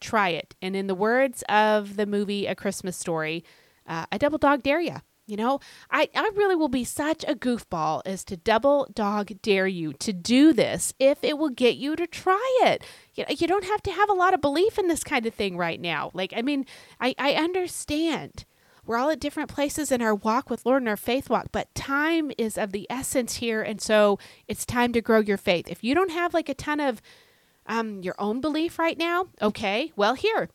[0.00, 0.54] Try it.
[0.60, 3.44] And in the words of the movie a christmas story
[3.86, 5.58] uh, i double dog dare you You know,
[5.90, 10.12] I, I really will be such a goofball as to double dog dare you to
[10.12, 12.84] do this if it will get you to try it.
[13.14, 15.34] You, know, you don't have to have a lot of belief in this kind of
[15.34, 16.12] thing right now.
[16.14, 16.64] Like, I mean,
[17.00, 18.44] I, I understand.
[18.86, 21.74] We're all at different places in our walk with Lord and our faith walk, but
[21.74, 23.62] time is of the essence here.
[23.62, 25.66] And so it's time to grow your faith.
[25.68, 27.02] If you don't have like a ton of
[27.66, 30.50] um, your own belief right now, okay, well, here,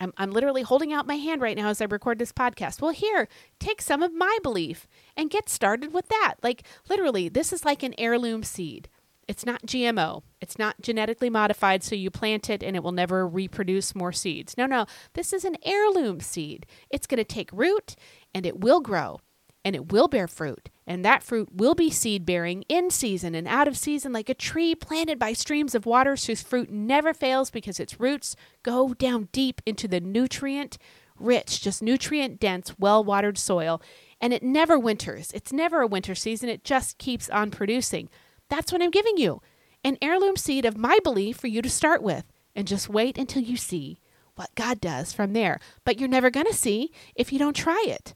[0.00, 2.80] I'm, I'm literally holding out my hand right now as I record this podcast.
[2.80, 6.36] Well, here, take some of my belief and get started with that.
[6.42, 8.88] Like, literally, this is like an heirloom seed.
[9.28, 10.22] It's not GMO.
[10.40, 14.56] It's not genetically modified, so you plant it and it will never reproduce more seeds.
[14.58, 16.66] No, no, this is an heirloom seed.
[16.90, 17.94] It's going to take root
[18.34, 19.20] and it will grow
[19.64, 20.70] and it will bear fruit.
[20.86, 24.34] And that fruit will be seed bearing in season and out of season, like a
[24.34, 29.28] tree planted by streams of waters whose fruit never fails because its roots go down
[29.32, 30.78] deep into the nutrient
[31.18, 33.80] rich, just nutrient dense, well watered soil.
[34.20, 35.30] And it never winters.
[35.32, 36.48] It's never a winter season.
[36.48, 38.08] It just keeps on producing.
[38.48, 39.40] That's what I'm giving you
[39.84, 42.24] an heirloom seed of my belief for you to start with.
[42.54, 44.00] And just wait until you see
[44.34, 45.60] what God does from there.
[45.84, 48.14] But you're never going to see if you don't try it.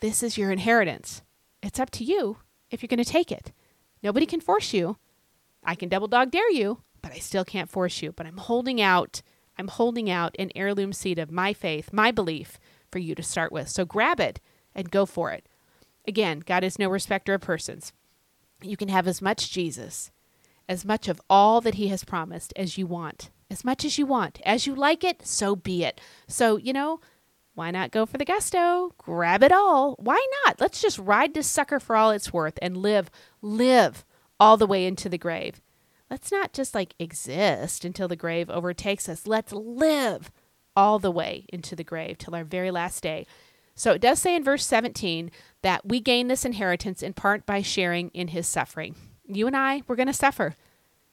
[0.00, 1.22] This is your inheritance.
[1.62, 2.38] It's up to you
[2.70, 3.52] if you're going to take it.
[4.02, 4.98] Nobody can force you.
[5.64, 8.12] I can double dog dare you, but I still can't force you.
[8.12, 9.22] But I'm holding out,
[9.58, 12.58] I'm holding out an heirloom seed of my faith, my belief
[12.90, 13.68] for you to start with.
[13.68, 14.40] So grab it
[14.74, 15.48] and go for it.
[16.06, 17.92] Again, God is no respecter of persons.
[18.62, 20.10] You can have as much Jesus,
[20.68, 24.06] as much of all that He has promised as you want, as much as you
[24.06, 24.40] want.
[24.44, 26.00] As you like it, so be it.
[26.28, 27.00] So, you know,
[27.56, 28.92] why not go for the gusto?
[28.98, 29.96] Grab it all.
[29.98, 30.60] Why not?
[30.60, 34.04] Let's just ride this sucker for all it's worth and live, live
[34.38, 35.62] all the way into the grave.
[36.10, 39.26] Let's not just like exist until the grave overtakes us.
[39.26, 40.30] Let's live
[40.76, 43.26] all the way into the grave till our very last day.
[43.74, 45.30] So it does say in verse 17
[45.62, 48.96] that we gain this inheritance in part by sharing in his suffering.
[49.26, 50.56] You and I, we're going to suffer.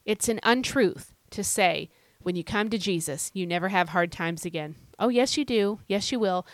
[0.03, 1.89] It's an untruth to say
[2.21, 4.75] when you come to Jesus, you never have hard times again.
[4.99, 5.79] Oh, yes, you do.
[5.87, 6.45] Yes, you will.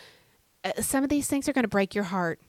[0.64, 2.40] Uh, some of these things are going to break your heart.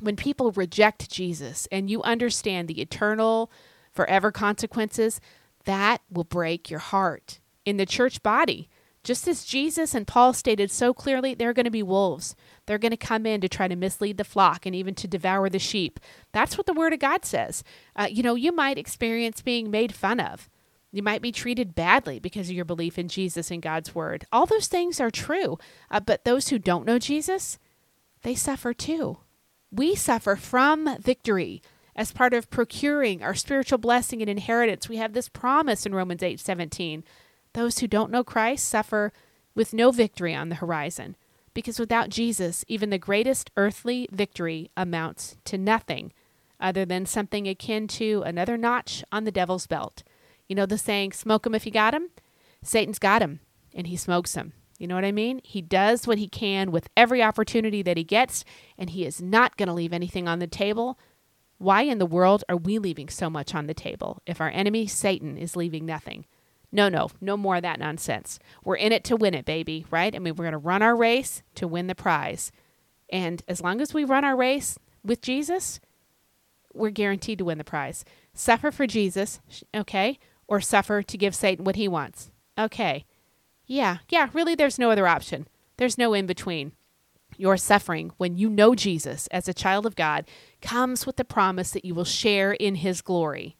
[0.00, 3.50] When people reject Jesus and you understand the eternal,
[3.92, 5.20] forever consequences,
[5.64, 7.40] that will break your heart.
[7.64, 8.68] In the church body,
[9.04, 12.36] just as Jesus and Paul stated so clearly, there are going to be wolves.
[12.66, 15.48] They're going to come in to try to mislead the flock and even to devour
[15.48, 15.98] the sheep.
[16.32, 17.64] That's what the Word of God says.
[17.96, 20.48] Uh, you know, you might experience being made fun of.
[20.92, 24.26] You might be treated badly because of your belief in Jesus and God's word.
[24.30, 25.58] All those things are true.
[25.90, 27.58] Uh, but those who don't know Jesus,
[28.22, 29.18] they suffer too.
[29.70, 31.62] We suffer from victory
[31.96, 34.88] as part of procuring our spiritual blessing and inheritance.
[34.88, 37.04] We have this promise in Romans 8 17.
[37.54, 39.12] Those who don't know Christ suffer
[39.54, 41.16] with no victory on the horizon,
[41.54, 46.12] because without Jesus, even the greatest earthly victory amounts to nothing
[46.60, 50.02] other than something akin to another notch on the devil's belt.
[50.48, 52.10] You know the saying, smoke him if you got him?
[52.62, 53.40] Satan's got him,
[53.74, 54.52] and he smokes him.
[54.78, 55.40] You know what I mean?
[55.44, 58.44] He does what he can with every opportunity that he gets,
[58.76, 60.98] and he is not going to leave anything on the table.
[61.58, 64.88] Why in the world are we leaving so much on the table if our enemy,
[64.88, 66.26] Satan, is leaving nothing?
[66.72, 68.38] No, no, no more of that nonsense.
[68.64, 70.14] We're in it to win it, baby, right?
[70.14, 72.50] I mean, we're going to run our race to win the prize.
[73.10, 75.78] And as long as we run our race with Jesus,
[76.72, 78.04] we're guaranteed to win the prize.
[78.34, 79.40] Suffer for Jesus,
[79.74, 80.18] okay?
[80.52, 82.30] Or suffer to give Satan what he wants.
[82.58, 83.06] Okay.
[83.64, 85.48] Yeah, yeah, really, there's no other option.
[85.78, 86.72] There's no in between.
[87.38, 90.28] Your suffering, when you know Jesus as a child of God,
[90.60, 93.56] comes with the promise that you will share in his glory.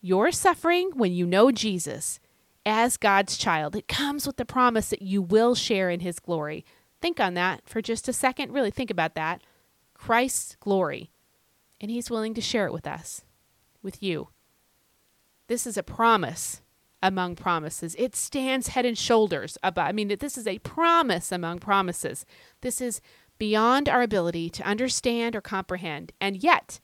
[0.00, 2.20] Your suffering, when you know Jesus
[2.64, 6.64] as God's child, it comes with the promise that you will share in his glory.
[7.00, 8.52] Think on that for just a second.
[8.52, 9.42] Really think about that.
[9.94, 11.10] Christ's glory.
[11.80, 13.22] And he's willing to share it with us,
[13.82, 14.28] with you.
[15.46, 16.62] This is a promise
[17.02, 17.94] among promises.
[17.98, 19.86] It stands head and shoulders above.
[19.86, 22.24] I mean, this is a promise among promises.
[22.62, 23.00] This is
[23.36, 26.12] beyond our ability to understand or comprehend.
[26.20, 26.80] And yet,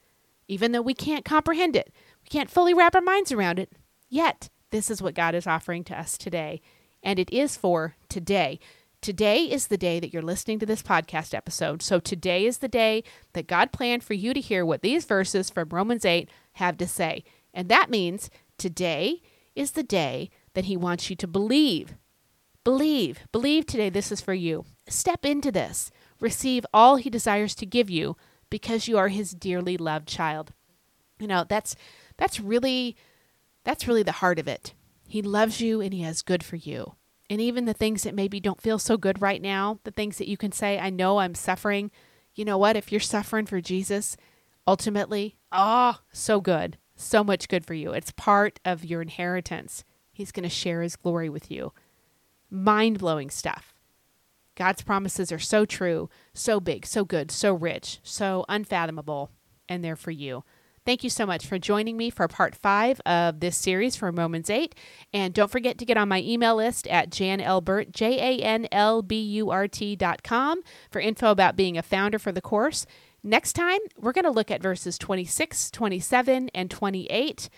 [0.46, 1.92] even though we can't comprehend it,
[2.22, 3.72] we can't fully wrap our minds around it,
[4.08, 6.60] yet, this is what God is offering to us today.
[7.02, 8.60] And it is for today.
[9.00, 11.82] Today is the day that you're listening to this podcast episode.
[11.82, 15.48] So today is the day that God planned for you to hear what these verses
[15.48, 17.24] from Romans 8 have to say.
[17.54, 18.28] And that means
[18.60, 19.22] Today
[19.56, 21.94] is the day that He wants you to believe.
[22.62, 23.20] Believe.
[23.32, 24.66] Believe today this is for you.
[24.86, 25.90] Step into this.
[26.20, 28.18] Receive all He desires to give you
[28.50, 30.52] because you are His dearly loved child.
[31.18, 31.74] You know, that's
[32.18, 32.96] that's really
[33.64, 34.74] that's really the heart of it.
[35.08, 36.96] He loves you and he has good for you.
[37.30, 40.28] And even the things that maybe don't feel so good right now, the things that
[40.28, 41.90] you can say, I know I'm suffering,
[42.34, 42.76] you know what?
[42.76, 44.18] If you're suffering for Jesus,
[44.66, 46.76] ultimately, oh, so good.
[47.00, 47.92] So much good for you.
[47.92, 49.84] It's part of your inheritance.
[50.12, 51.72] He's going to share his glory with you.
[52.50, 53.74] Mind blowing stuff.
[54.54, 59.30] God's promises are so true, so big, so good, so rich, so unfathomable,
[59.66, 60.44] and they're for you.
[60.84, 64.50] Thank you so much for joining me for part five of this series from Romans
[64.50, 64.74] 8.
[65.12, 69.00] And don't forget to get on my email list at janlburt, J A N L
[69.00, 72.86] B U R T dot com for info about being a founder for the course.
[73.22, 77.48] Next time, we're going to look at verses 26, 27, and 28.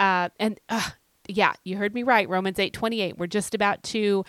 [0.00, 0.90] Uh, and uh,
[1.28, 2.28] yeah, you heard me right.
[2.28, 3.18] Romans 8, 28.
[3.18, 4.24] We're just about to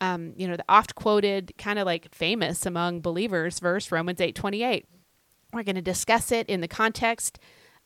[0.00, 4.34] um, you know, the oft quoted, kind of like famous among believers verse, Romans 8
[4.34, 4.86] 28.
[5.52, 7.38] We're going to discuss it in the context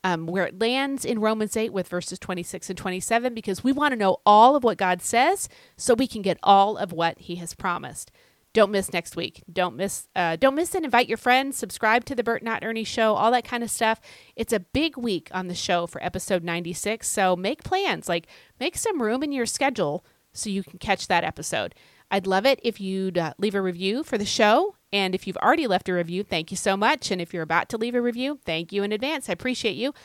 [0.03, 3.93] um, where it lands in Romans 8 with verses 26 and 27 because we want
[3.93, 5.47] to know all of what God says
[5.77, 8.11] so we can get all of what He has promised.
[8.53, 9.43] Don't miss next week.
[9.51, 10.07] Don't miss.
[10.15, 11.57] Uh, don't miss and Invite your friends.
[11.57, 13.15] Subscribe to the Burt Not Ernie Show.
[13.15, 13.99] All that kind of stuff.
[14.35, 17.07] It's a big week on the show for episode 96.
[17.07, 18.07] So make plans.
[18.07, 18.27] Like
[18.59, 21.73] make some room in your schedule so you can catch that episode.
[22.11, 24.75] I'd love it if you'd uh, leave a review for the show.
[24.91, 27.09] And if you've already left a review, thank you so much.
[27.09, 29.29] And if you're about to leave a review, thank you in advance.
[29.29, 29.95] I appreciate you.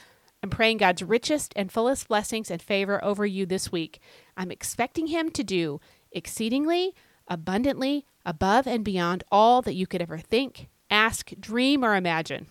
[0.43, 4.01] I'm praying God's richest and fullest blessings and favor over you this week.
[4.39, 5.81] I'm expecting Him to do
[6.13, 6.95] exceedingly,
[7.27, 12.47] abundantly, above and beyond all that you could ever think, ask, dream, or imagine.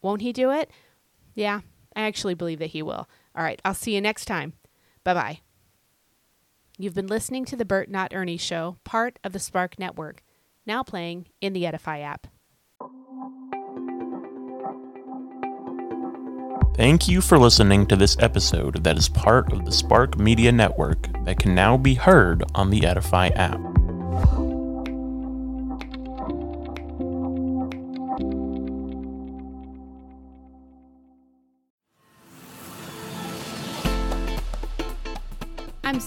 [0.00, 0.70] Won't He do it?
[1.34, 1.60] Yeah,
[1.96, 3.08] I actually believe that He will.
[3.34, 4.54] All right, I'll see you next time.
[5.04, 5.40] Bye bye.
[6.78, 10.22] You've been listening to the Burt Not Ernie Show, part of the Spark Network,
[10.64, 12.28] now playing in the Edifi app.
[16.76, 21.08] Thank you for listening to this episode that is part of the Spark Media Network
[21.24, 23.75] that can now be heard on the Edifi app.